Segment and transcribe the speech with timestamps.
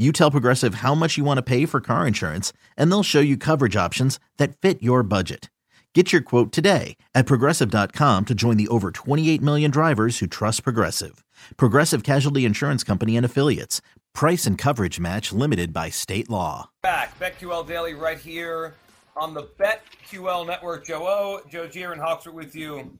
[0.00, 3.18] You tell Progressive how much you want to pay for car insurance, and they'll show
[3.18, 5.50] you coverage options that fit your budget.
[5.92, 10.62] Get your quote today at progressive.com to join the over 28 million drivers who trust
[10.62, 11.24] Progressive.
[11.56, 13.80] Progressive Casualty Insurance Company and Affiliates.
[14.14, 16.68] Price and coverage match limited by state law.
[16.82, 18.74] Back, BetQL Daily right here
[19.16, 20.86] on the BetQL Network.
[20.86, 22.96] Joe O, Joe Gier, and Hawks are with you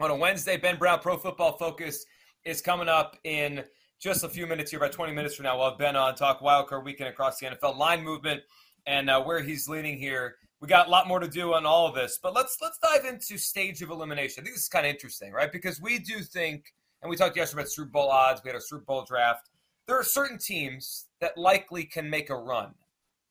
[0.00, 0.56] on a Wednesday.
[0.56, 2.06] Ben Brown Pro Football Focus
[2.44, 3.62] is coming up in
[3.98, 5.56] just a few minutes here, about 20 minutes from now.
[5.56, 8.42] We'll have Ben on talk wildcard weekend across the NFL line movement
[8.86, 10.36] and uh, where he's leading here.
[10.60, 13.04] We got a lot more to do on all of this, but let's let's dive
[13.04, 14.42] into stage of elimination.
[14.42, 15.52] I think this is kind of interesting, right?
[15.52, 16.72] Because we do think,
[17.02, 18.40] and we talked yesterday about Super Bowl odds.
[18.42, 19.50] We had a Super Bowl draft.
[19.86, 22.74] There are certain teams that likely can make a run,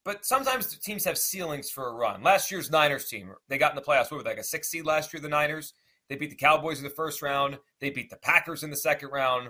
[0.04, 2.22] but sometimes teams have ceilings for a run.
[2.22, 4.12] Last year's Niners team, they got in the playoffs.
[4.12, 5.22] What were they, like a six seed last year?
[5.22, 5.74] The Niners.
[6.08, 7.58] They beat the Cowboys in the first round.
[7.80, 9.50] They beat the Packers in the second round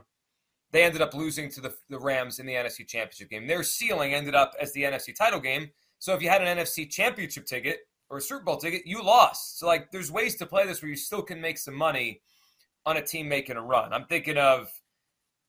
[0.71, 3.47] they ended up losing to the, the Rams in the NFC Championship game.
[3.47, 5.69] Their ceiling ended up as the NFC title game.
[5.99, 9.59] So if you had an NFC Championship ticket or a Super Bowl ticket, you lost.
[9.59, 12.21] So like there's ways to play this where you still can make some money
[12.85, 13.93] on a team making a run.
[13.93, 14.69] I'm thinking of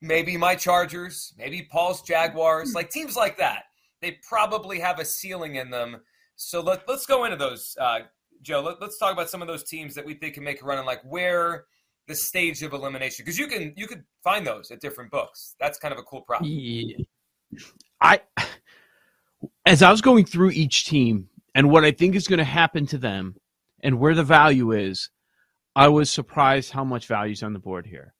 [0.00, 3.64] maybe my Chargers, maybe Paul's Jaguars, like teams like that.
[4.00, 5.98] They probably have a ceiling in them.
[6.36, 8.00] So let, let's go into those, uh,
[8.42, 8.60] Joe.
[8.60, 10.78] Let, us talk about some of those teams that we think can make a run
[10.78, 11.64] and like where–
[12.06, 15.54] the stage of elimination because you can you could find those at different books.
[15.58, 16.50] That's kind of a cool problem.
[16.52, 16.96] Yeah.
[18.00, 18.20] I
[19.64, 22.86] as I was going through each team and what I think is going to happen
[22.86, 23.36] to them
[23.82, 25.10] and where the value is,
[25.74, 28.14] I was surprised how much value is on the board here.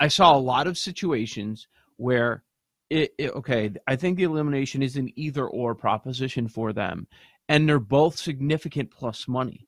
[0.00, 2.42] I saw a lot of situations where
[2.90, 7.06] it, it, okay, I think the elimination is an either or proposition for them,
[7.48, 9.66] and they're both significant plus money.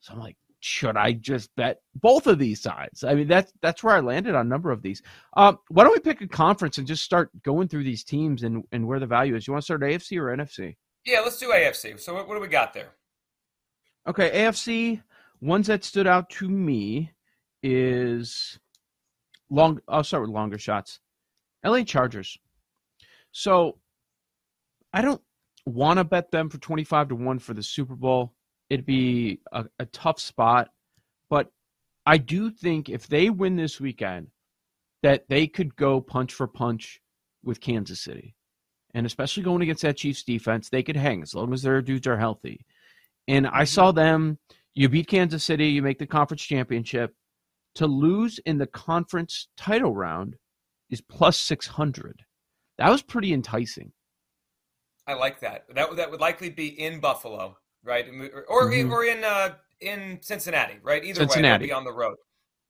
[0.00, 0.36] So I'm like,
[0.68, 3.02] should I just bet both of these sides?
[3.02, 5.02] I mean, that's that's where I landed on a number of these.
[5.34, 8.62] Um, why don't we pick a conference and just start going through these teams and,
[8.70, 9.46] and where the value is?
[9.46, 10.76] You want to start AFC or NFC?
[11.06, 11.98] Yeah, let's do AFC.
[11.98, 12.90] So what, what do we got there?
[14.06, 15.02] Okay, AFC.
[15.40, 17.12] Ones that stood out to me
[17.62, 18.58] is
[19.48, 19.80] long.
[19.88, 21.00] I'll start with longer shots.
[21.64, 22.36] LA Chargers.
[23.32, 23.78] So
[24.92, 25.22] I don't
[25.64, 28.34] want to bet them for twenty five to one for the Super Bowl
[28.70, 30.68] it'd be a, a tough spot.
[31.30, 31.50] But
[32.06, 34.28] I do think if they win this weekend,
[35.02, 37.00] that they could go punch for punch
[37.44, 38.34] with Kansas City.
[38.94, 42.06] And especially going against that Chiefs defense, they could hang as long as their dudes
[42.06, 42.64] are healthy.
[43.28, 44.38] And I saw them,
[44.74, 47.14] you beat Kansas City, you make the conference championship.
[47.76, 50.36] To lose in the conference title round
[50.90, 52.22] is plus 600.
[52.78, 53.92] That was pretty enticing.
[55.06, 55.64] I like that.
[55.74, 58.06] That, that would likely be in Buffalo right?
[58.48, 58.92] Or mm-hmm.
[58.92, 61.04] or in uh, in Cincinnati, right?
[61.04, 61.64] Either Cincinnati.
[61.64, 62.16] way, they'll be on the road.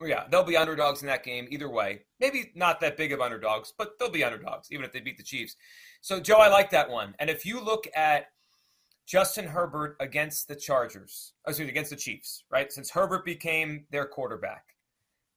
[0.00, 2.00] Yeah, they'll be underdogs in that game either way.
[2.20, 5.24] Maybe not that big of underdogs, but they'll be underdogs even if they beat the
[5.24, 5.56] Chiefs.
[6.02, 7.14] So, Joe, I like that one.
[7.18, 8.26] And if you look at
[9.06, 12.70] Justin Herbert against the Chargers, excuse me, against the Chiefs, right?
[12.72, 14.62] Since Herbert became their quarterback,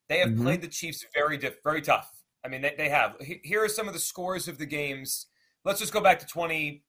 [0.09, 0.43] they have mm-hmm.
[0.43, 2.11] played the Chiefs very diff- very tough.
[2.45, 3.15] I mean, they, they have.
[3.21, 5.27] Here are some of the scores of the games.
[5.65, 6.83] Let's just go back to 20.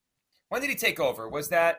[0.49, 1.29] When did he take over?
[1.29, 1.79] Was that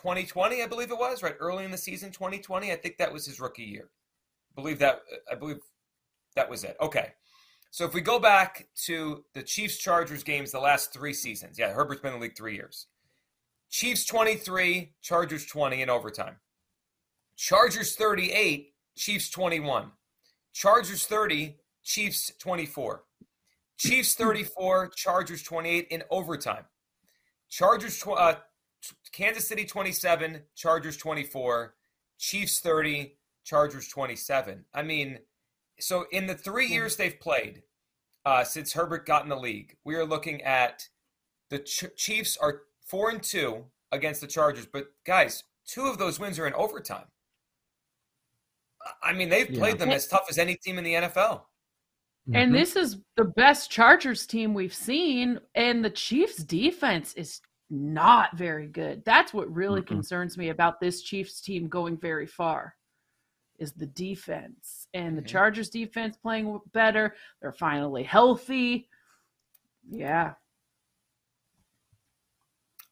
[0.00, 1.34] 2020, I believe it was, right?
[1.40, 2.70] Early in the season, 2020.
[2.70, 3.90] I think that was his rookie year.
[4.52, 5.00] I believe that
[5.30, 5.58] I believe
[6.36, 6.76] that was it.
[6.80, 7.12] Okay.
[7.70, 11.72] So if we go back to the Chiefs Chargers games the last three seasons, yeah,
[11.72, 12.86] Herbert's been in the league three years.
[13.70, 16.36] Chiefs 23, Chargers 20 in overtime.
[17.36, 19.90] Chargers 38, Chiefs 21.
[20.54, 23.02] Chargers 30, Chiefs 24.
[23.76, 26.64] Chiefs 34, Chargers 28 in overtime.
[27.50, 28.36] Chargers tw- uh,
[29.12, 31.74] Kansas City 27, Chargers 24,
[32.18, 34.64] Chiefs 30, Chargers 27.
[34.74, 35.18] I mean,
[35.80, 36.72] so in the three hmm.
[36.74, 37.62] years they've played
[38.24, 40.88] uh, since Herbert got in the league, we are looking at
[41.50, 44.66] the Ch- Chiefs are four and two against the Chargers.
[44.66, 47.06] But guys, two of those wins are in overtime.
[49.02, 49.84] I mean, they've played yeah.
[49.84, 51.42] them as tough as any team in the NFL.
[52.32, 52.54] And mm-hmm.
[52.54, 55.40] this is the best Chargers team we've seen.
[55.54, 59.04] And the Chiefs defense is not very good.
[59.04, 62.74] That's what really mm concerns me about this Chiefs team going very far
[63.58, 64.86] is the defense.
[64.94, 67.14] And the Chargers defense playing better.
[67.40, 68.88] They're finally healthy.
[69.90, 70.34] Yeah.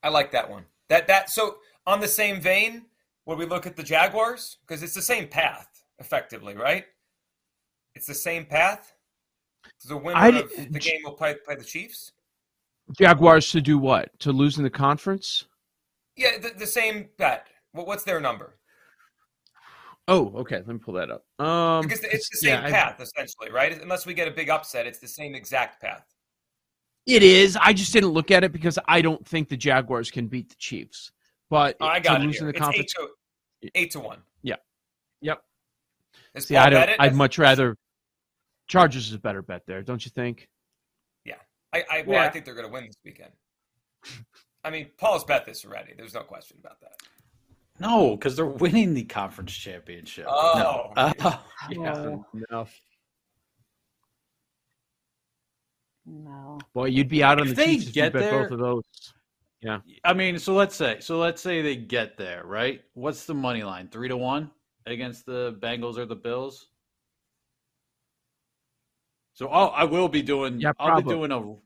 [0.03, 0.65] I like that one.
[0.89, 1.57] That that so
[1.87, 2.87] on the same vein,
[3.27, 4.59] when we look at the Jaguars?
[4.67, 5.69] Because it's the same path,
[5.99, 6.85] effectively, right?
[7.95, 8.95] It's the same path.
[9.85, 12.13] The winner I, of the game will play, play the Chiefs.
[12.93, 14.19] Jaguars to do what?
[14.21, 15.45] To lose in the conference?
[16.17, 17.49] Yeah, the, the same bet.
[17.73, 18.57] what's their number?
[20.09, 20.57] Oh, okay.
[20.57, 21.25] Let me pull that up.
[21.45, 23.81] Um, because it's the same yeah, path, I, essentially, right?
[23.81, 26.05] Unless we get a big upset, it's the same exact path.
[27.07, 27.57] It is.
[27.61, 30.57] I just didn't look at it because I don't think the Jaguars can beat the
[30.59, 31.13] Chiefs.
[31.51, 34.19] But oh, I got to lose in the conference, eight to, eight to one.
[34.43, 34.57] Yeah.
[35.21, 35.43] Yep.
[36.39, 36.91] See, I don't.
[36.99, 37.77] I'd much rather.
[38.69, 40.49] Chargers is a better bet there, don't you think?
[41.25, 41.37] Yeah,
[41.73, 42.27] I, I well, yeah.
[42.27, 43.33] I think they're going to win this weekend.
[44.65, 45.93] I mean, Paul's bet this already.
[45.97, 47.01] There's no question about that.
[47.79, 50.27] No, because they're winning the conference championship.
[50.29, 51.03] Oh, no.
[51.03, 51.39] Uh,
[51.71, 52.19] yeah.
[52.51, 52.67] no.
[56.07, 56.59] No.
[56.73, 58.85] Boy, you'd be out on if the they Chiefs get if there, both of those.
[59.61, 59.81] Yeah.
[60.05, 62.83] I mean, so let's say, so let's say they get there, right?
[62.95, 63.89] What's the money line?
[63.89, 64.51] Three to one
[64.87, 66.69] against the Bengals or the Bills?
[69.37, 70.59] So I'll, I will be doing.
[70.59, 71.57] Yeah, I'll be doing a.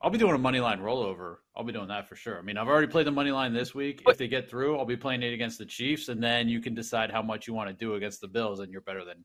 [0.00, 1.38] I'll be doing a money line rollover.
[1.56, 2.38] I'll be doing that for sure.
[2.38, 4.02] I mean, I've already played the money line this week.
[4.06, 6.72] If they get through, I'll be playing it against the Chiefs, and then you can
[6.72, 9.24] decide how much you want to do against the Bills, and you're better than.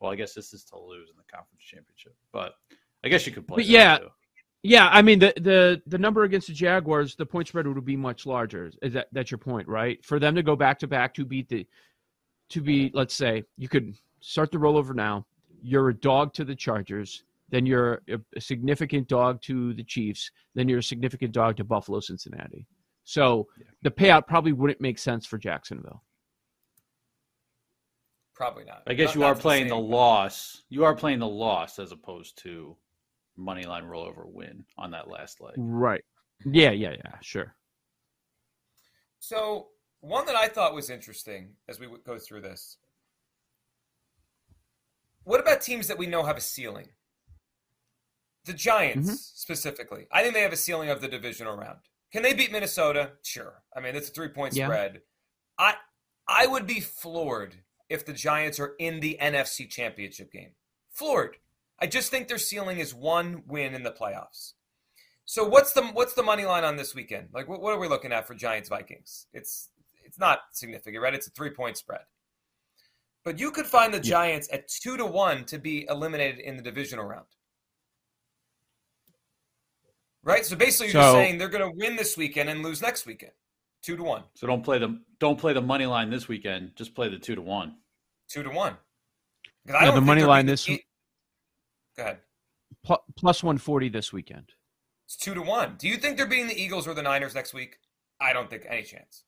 [0.00, 2.54] Well, I guess this is to lose in the conference championship, but
[3.04, 3.56] I guess you could play.
[3.56, 4.08] But yeah, too.
[4.62, 4.88] yeah.
[4.90, 8.24] I mean, the the the number against the Jaguars, the point spread would be much
[8.24, 8.72] larger.
[8.80, 10.02] Is that that's your point, right?
[10.02, 11.66] For them to go back to back to beat the,
[12.48, 12.96] to be mm-hmm.
[12.96, 15.26] let's say you could start the rollover now.
[15.66, 17.24] You're a dog to the Chargers.
[17.48, 20.30] Then you're a significant dog to the Chiefs.
[20.54, 22.66] Then you're a significant dog to Buffalo, Cincinnati.
[23.04, 23.66] So yeah.
[23.82, 26.02] the payout probably wouldn't make sense for Jacksonville.
[28.34, 28.82] Probably not.
[28.86, 30.62] I guess not, you are playing the, the loss.
[30.68, 32.76] You are playing the loss as opposed to
[33.36, 35.54] money line rollover win on that last leg.
[35.56, 36.04] Right.
[36.44, 37.54] Yeah, yeah, yeah, sure.
[39.20, 39.68] So,
[40.00, 42.76] one that I thought was interesting as we go through this.
[45.24, 46.88] What about teams that we know have a ceiling?
[48.44, 49.16] The Giants mm-hmm.
[49.16, 50.06] specifically.
[50.12, 51.78] I think they have a ceiling of the divisional round.
[52.12, 53.12] Can they beat Minnesota?
[53.22, 53.62] Sure.
[53.76, 54.66] I mean, it's a three-point yeah.
[54.66, 55.00] spread.
[55.58, 55.74] I
[56.28, 57.56] I would be floored
[57.88, 60.50] if the Giants are in the NFC Championship game.
[60.90, 61.36] Floored.
[61.80, 64.52] I just think their ceiling is one win in the playoffs.
[65.24, 67.28] So what's the what's the money line on this weekend?
[67.32, 69.26] Like what, what are we looking at for Giants Vikings?
[69.32, 69.70] It's
[70.04, 71.14] it's not significant, right?
[71.14, 72.02] It's a three point spread.
[73.24, 74.10] But you could find the yeah.
[74.10, 77.26] Giants at two to one to be eliminated in the divisional round.
[80.22, 80.44] Right?
[80.44, 83.32] So basically you're so, saying they're gonna win this weekend and lose next weekend.
[83.82, 84.24] Two to one.
[84.34, 86.72] So don't play the don't play the money line this weekend.
[86.76, 87.76] Just play the two to one.
[88.28, 88.76] Two to one.
[89.66, 90.66] Yeah, the money line this.
[90.66, 90.76] Go
[91.98, 92.18] ahead.
[93.16, 94.52] Plus one forty this weekend.
[95.06, 95.76] It's two to one.
[95.78, 97.76] Do you think they're beating the Eagles or the Niners next week?
[98.20, 99.24] I don't think any chance.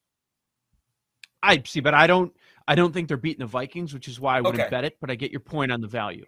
[1.42, 2.32] I see, but I don't.
[2.68, 4.70] I don't think they're beating the Vikings, which is why I wouldn't okay.
[4.70, 4.98] bet it.
[5.00, 6.26] But I get your point on the value.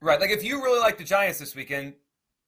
[0.00, 1.94] Right, like if you really like the Giants this weekend,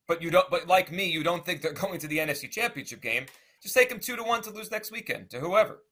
[0.06, 3.00] but you don't, but like me, you don't think they're going to the NFC Championship
[3.00, 3.26] game.
[3.62, 5.82] Just take them two to one to lose next weekend to whoever.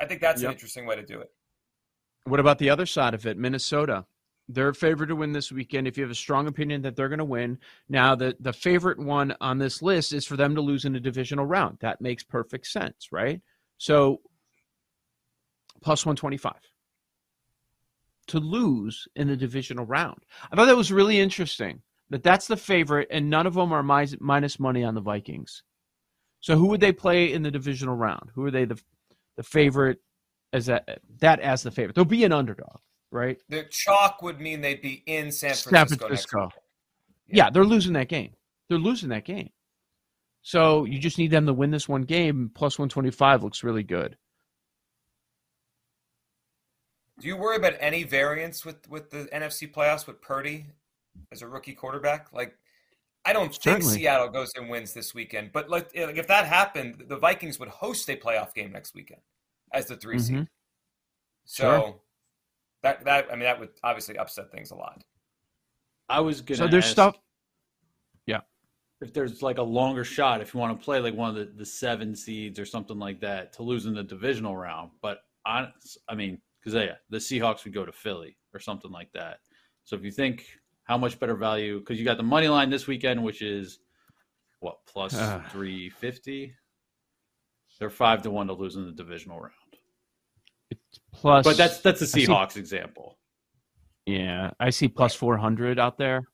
[0.00, 0.50] I think that's yep.
[0.50, 1.30] an interesting way to do it.
[2.24, 3.36] What about the other side of it?
[3.36, 4.06] Minnesota.
[4.52, 5.86] They're favored to win this weekend.
[5.86, 8.98] If you have a strong opinion that they're going to win, now the the favorite
[8.98, 11.78] one on this list is for them to lose in a divisional round.
[11.80, 13.40] That makes perfect sense, right?
[13.78, 14.20] So
[15.80, 16.54] plus 125
[18.28, 20.20] to lose in the divisional round.
[20.50, 23.82] I thought that was really interesting that that's the favorite, and none of them are
[23.82, 25.62] minus money on the Vikings.
[26.40, 28.30] So who would they play in the divisional round?
[28.34, 28.80] Who are they the
[29.36, 29.98] the favorite
[30.52, 31.94] as that that as the favorite?
[31.94, 32.78] They'll be an underdog,
[33.10, 33.38] right?
[33.48, 35.70] The chalk would mean they'd be in San Francisco.
[35.70, 36.50] San Francisco.
[37.26, 37.44] Yeah.
[37.44, 38.32] yeah, they're losing that game.
[38.68, 39.50] They're losing that game.
[40.42, 42.50] So you just need them to win this one game.
[42.54, 44.16] Plus one twenty five looks really good.
[47.20, 50.66] Do you worry about any variance with with the NFC playoffs with Purdy
[51.30, 52.32] as a rookie quarterback?
[52.32, 52.56] Like
[53.24, 53.80] I don't Certainly.
[53.80, 57.68] think Seattle goes and wins this weekend, but like, if that happened, the Vikings would
[57.68, 59.20] host a playoff game next weekend
[59.72, 60.24] as the 3 mm-hmm.
[60.38, 60.48] seed.
[61.44, 62.00] So sure.
[62.82, 65.02] that that I mean that would obviously upset things a lot.
[66.08, 66.58] I was gonna.
[66.58, 67.16] So there's ask stuff.
[68.26, 68.40] Yeah.
[69.00, 71.52] If there's like a longer shot, if you want to play like one of the,
[71.56, 75.68] the seven seeds or something like that to lose in the divisional round, but I,
[76.08, 79.38] I mean, because yeah, the Seahawks would go to Philly or something like that.
[79.84, 80.44] So if you think
[80.84, 81.78] how much better value?
[81.78, 83.78] Because you got the money line this weekend, which is
[84.60, 86.54] what plus uh, three fifty.
[87.78, 89.54] They're five to one to lose in the divisional round.
[90.70, 93.18] It's plus, but that's that's the Seahawks see, example.
[94.04, 96.24] Yeah, I see plus four hundred out there.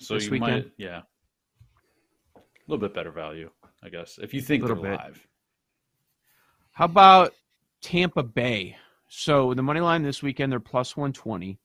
[0.00, 0.64] So you weekend.
[0.64, 1.02] might, yeah,
[2.36, 3.50] a little bit better value,
[3.84, 4.98] I guess, if you think they're bit.
[4.98, 5.26] live.
[6.72, 7.32] How about
[7.80, 8.76] Tampa Bay?
[9.08, 11.58] So the money line this weekend they're plus one twenty.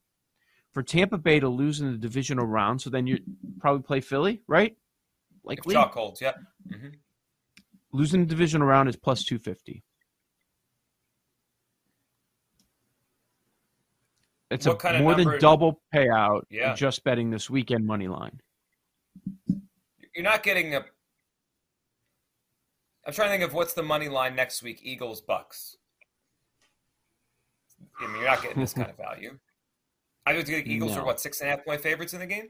[0.71, 3.19] For Tampa Bay to lose in the divisional round, so then you
[3.59, 4.77] probably play Philly, right?
[5.43, 5.75] Likely.
[5.75, 6.33] If holds, yeah.
[6.71, 6.87] Mm-hmm.
[7.91, 9.83] Losing the divisional round is plus 250.
[14.49, 16.73] It's what a more than double payout yeah.
[16.75, 18.41] just betting this weekend money line.
[20.13, 20.83] You're not getting a.
[23.05, 24.81] I'm trying to think of what's the money line next week.
[24.83, 25.77] Eagles Bucks.
[27.99, 29.37] I mean, you're not getting this kind of value.
[30.25, 31.01] I think Eagles no.
[31.01, 32.49] are what six and a half point favorites in the game.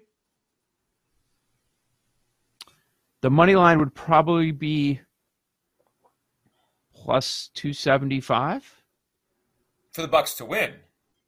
[3.21, 4.99] The money line would probably be
[6.93, 8.83] plus 275
[9.91, 10.73] for the Bucks to win.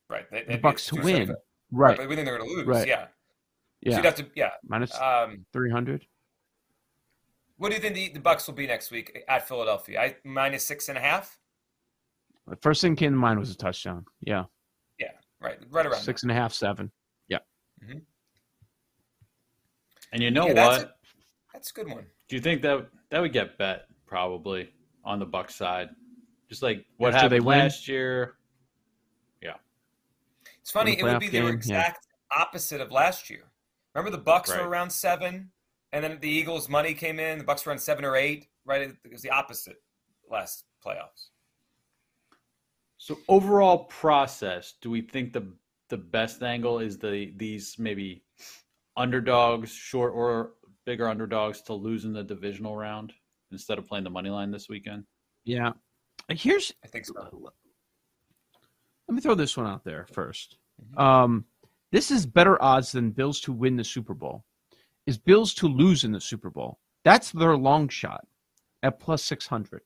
[0.09, 0.29] Right.
[0.31, 1.35] They, the Bucks to win.
[1.71, 1.97] Right.
[1.97, 2.67] But we think they're going to lose.
[2.67, 2.87] Right.
[2.87, 3.07] Yeah.
[3.81, 3.91] Yeah.
[3.91, 4.51] So you'd have to, yeah.
[4.67, 6.05] Minus um, 300.
[7.57, 10.01] What do you think the, the Bucks will be next week at Philadelphia?
[10.01, 11.39] I minus six and a half.
[12.47, 14.05] The first thing came to mind was a touchdown.
[14.21, 14.45] Yeah.
[14.99, 15.11] Yeah.
[15.41, 15.57] Right.
[15.69, 16.91] Right around six and a half, seven.
[17.27, 17.39] Yeah.
[17.83, 17.99] Mm-hmm.
[20.11, 20.71] And you know yeah, what?
[20.71, 20.93] That's a,
[21.53, 22.05] that's a good one.
[22.27, 24.69] Do you think that that would get bet probably?
[25.03, 25.89] on the Buck side.
[26.49, 28.35] Just like what After happened last year.
[29.41, 29.55] Yeah.
[30.61, 30.97] It's funny.
[30.97, 32.41] It would be the exact yeah.
[32.41, 33.51] opposite of last year.
[33.93, 34.61] Remember the Bucks right.
[34.61, 35.51] were around seven,
[35.91, 37.37] and then the Eagles' money came in.
[37.37, 38.47] The Bucks were on seven or eight.
[38.65, 38.81] Right.
[38.81, 39.77] It was the opposite
[40.29, 41.29] last playoffs.
[43.03, 45.45] So overall process, do we think the
[45.89, 48.23] the best angle is the these maybe
[48.95, 50.53] underdogs, short or
[50.85, 53.13] bigger underdogs to lose in the divisional round?
[53.53, 55.05] instead of playing the money line this weekend?
[55.45, 55.71] Yeah.
[56.29, 57.13] Here's I think so.
[59.07, 60.97] Let me throw this one out there 1st mm-hmm.
[60.97, 61.45] Um,
[61.91, 64.43] this is better odds than Bills to win the Super Bowl.
[65.05, 66.79] Is Bills to lose in the Super Bowl?
[67.03, 68.25] That's their long shot
[68.81, 69.81] at plus 600.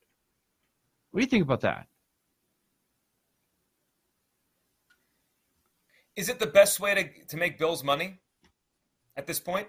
[1.10, 1.86] What do you think about that?
[6.18, 8.18] Is it the best way to, to make Bills money
[9.16, 9.68] at this point?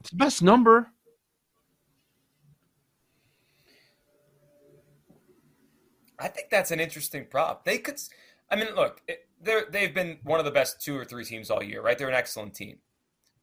[0.00, 0.90] It's the best number.
[6.18, 7.66] I think that's an interesting prop.
[7.66, 8.00] They could,
[8.50, 9.02] I mean, look,
[9.42, 11.98] they're they've been one of the best two or three teams all year, right?
[11.98, 12.78] They're an excellent team.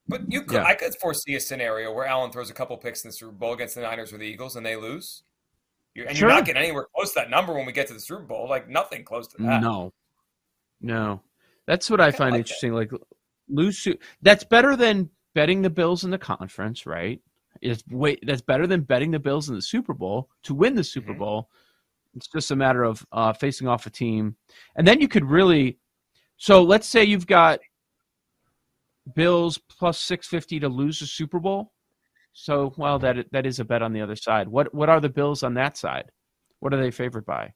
[0.08, 0.66] But you could, yeah.
[0.66, 3.54] I could foresee a scenario where Allen throws a couple picks in the Super Bowl
[3.54, 5.22] against the Niners or the Eagles, and they lose.
[5.94, 6.30] You're, and sure.
[6.30, 8.50] you're not getting anywhere close to that number when we get to the Super Bowl.
[8.50, 9.62] Like nothing close to that.
[9.62, 9.94] No,
[10.82, 11.22] no,
[11.68, 12.72] that's what I, I find like interesting.
[12.72, 12.78] That.
[12.78, 12.92] Like
[13.50, 13.88] lose,
[14.22, 17.22] that's better than betting the Bills in the conference, right?
[17.62, 20.84] Is wait, that's better than betting the Bills in the Super Bowl to win the
[20.84, 21.20] Super mm-hmm.
[21.20, 21.50] Bowl
[22.18, 24.36] it's just a matter of uh, facing off a team,
[24.76, 25.78] and then you could really.
[26.38, 27.60] So let's say you've got
[29.16, 31.72] Bills plus six fifty to lose the Super Bowl.
[32.34, 34.48] So well, that that is a bet on the other side.
[34.48, 36.12] What what are the Bills on that side?
[36.60, 37.54] What are they favored by?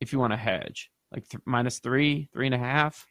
[0.00, 3.06] If you want to hedge, like th- minus three, three and a half.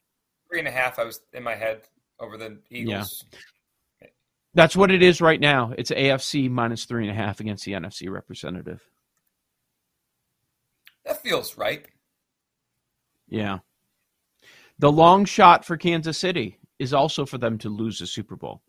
[0.50, 1.00] Three and a half.
[1.00, 1.82] I was in my head
[2.20, 3.26] over the Eagles.
[3.32, 3.40] Yeah.
[4.54, 5.74] That's what it is right now.
[5.78, 8.82] It's AFC minus three and a half against the NFC representative.
[11.06, 11.86] That feels right.
[13.28, 13.60] Yeah.
[14.80, 18.62] The long shot for Kansas City is also for them to lose the Super Bowl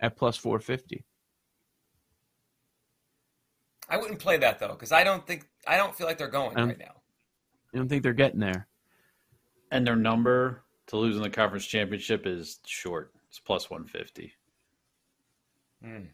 [0.00, 1.04] at plus 450.
[3.88, 6.56] I wouldn't play that though because I don't think I don't feel like they're going
[6.56, 7.02] right now.
[7.72, 8.66] I don't think they're getting there.
[9.74, 13.12] And their number to lose in the conference championship is short.
[13.28, 14.32] It's plus 150.
[15.82, 16.04] Hmm.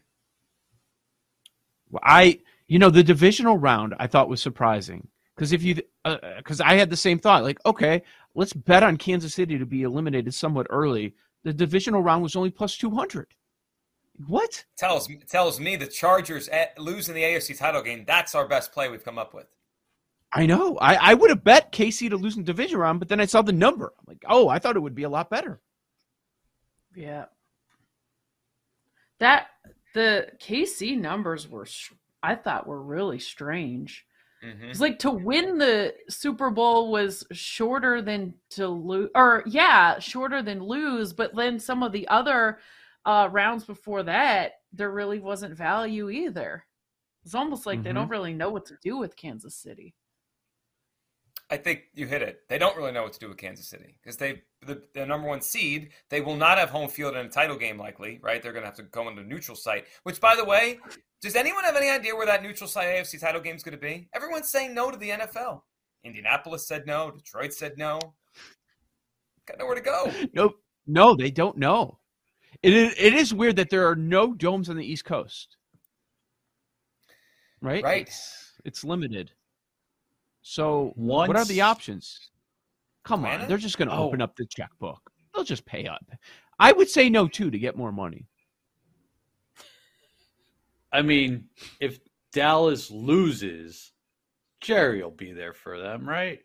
[1.91, 5.75] Well, I you know the divisional round I thought was surprising because if you,
[6.37, 8.03] because uh, I had the same thought, like, okay,
[8.35, 11.13] let's bet on Kansas City to be eliminated somewhat early.
[11.43, 13.27] The divisional round was only plus two hundred.
[14.27, 18.05] What tells tells me the Chargers at, losing the AFC title game?
[18.07, 19.47] That's our best play we've come up with.
[20.33, 20.77] I know.
[20.77, 23.41] I, I would have bet KC to lose in division round, but then I saw
[23.41, 23.93] the number.
[23.99, 25.59] I'm like, oh, I thought it would be a lot better.
[26.95, 27.25] Yeah.
[29.19, 29.47] That
[29.93, 31.67] the KC numbers were,
[32.23, 34.05] I thought, were really strange.
[34.43, 34.65] Mm-hmm.
[34.65, 40.41] It's like to win the Super Bowl was shorter than to lose, or yeah, shorter
[40.41, 41.13] than lose.
[41.13, 42.57] But then some of the other
[43.05, 46.65] uh, rounds before that, there really wasn't value either.
[47.23, 47.83] It's almost like mm-hmm.
[47.83, 49.93] they don't really know what to do with Kansas City.
[51.51, 52.39] I think you hit it.
[52.47, 55.27] They don't really know what to do with Kansas City because they the, the number
[55.27, 55.89] one seed.
[56.09, 58.19] They will not have home field in a title game, likely.
[58.23, 58.41] Right?
[58.41, 59.85] They're going to have to go into a neutral site.
[60.03, 60.79] Which, by the way,
[61.21, 63.81] does anyone have any idea where that neutral site AFC title game is going to
[63.81, 64.07] be?
[64.13, 65.61] Everyone's saying no to the NFL.
[66.05, 67.11] Indianapolis said no.
[67.11, 67.99] Detroit said no.
[69.45, 70.11] Got nowhere to go.
[70.33, 70.55] Nope.
[70.87, 71.99] No, they don't know.
[72.63, 75.57] It is, it is weird that there are no domes on the East Coast.
[77.61, 77.83] Right?
[77.83, 78.07] Right.
[78.07, 79.31] It's, it's limited.
[80.41, 82.31] So Once, what are the options?
[83.03, 84.05] Come on, they're just going to oh.
[84.05, 85.01] open up the checkbook.
[85.33, 86.05] They'll just pay up.
[86.59, 88.27] I would say no too to get more money.
[90.93, 91.45] I mean,
[91.79, 91.99] if
[92.33, 93.93] Dallas loses,
[94.59, 96.39] Jerry will be there for them, right?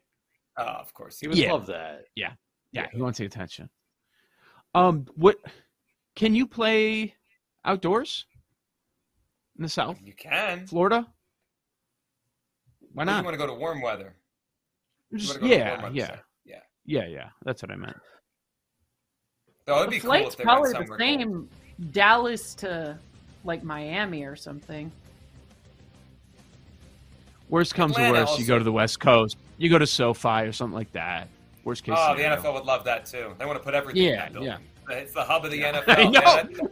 [0.57, 1.53] Uh, of course, he would yeah.
[1.53, 2.05] love that.
[2.15, 2.33] Yeah.
[2.73, 3.69] yeah, yeah, he wants the attention.
[4.75, 5.37] Um, what
[6.15, 7.15] can you play
[7.65, 8.26] outdoors
[9.57, 9.99] in the South?
[10.03, 10.67] You can.
[10.67, 11.07] Florida.
[12.97, 13.19] Why not?
[13.19, 14.15] you want to go to warm weather?
[15.15, 17.29] Just, yeah, weather yeah, yeah, yeah, yeah.
[17.45, 17.97] That's what I meant.
[19.69, 21.31] Oh, it'd be the flight's cool probably the same.
[21.31, 21.93] Cold.
[21.93, 22.99] Dallas to
[23.45, 24.91] like Miami or something.
[27.50, 28.41] Worst comes Atlanta to worst, also.
[28.41, 29.37] you go to the West Coast.
[29.59, 31.29] You go to SoFi or something like that.
[31.65, 31.97] Worst case.
[31.99, 32.41] Oh, scenario.
[32.41, 33.35] the NFL would love that too.
[33.38, 34.05] They want to put everything.
[34.05, 34.57] Yeah, in yeah.
[34.88, 35.85] It's the hub of the NFL.
[35.88, 36.71] I know.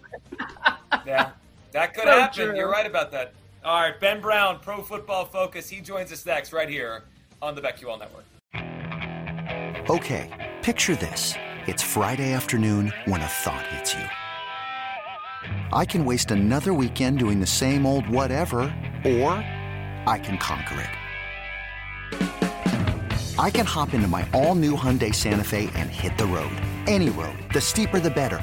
[1.07, 1.33] yeah,
[1.73, 2.47] that could so happen.
[2.47, 2.57] True.
[2.57, 3.35] You're right about that.
[3.65, 5.71] All right, Ben Brown, Pro Football Focus.
[5.71, 7.05] He joins us next right here
[7.41, 8.27] on the BetQL Network.
[9.89, 11.33] Okay, picture this.
[11.67, 14.05] It's Friday afternoon when a thought hits you.
[15.73, 18.59] I can waste another weekend doing the same old whatever,
[19.03, 20.91] or I can conquer it.
[23.39, 26.53] I can hop into my all-new Hyundai Santa Fe and hit the road.
[26.87, 27.39] Any road.
[27.55, 28.43] The steeper the better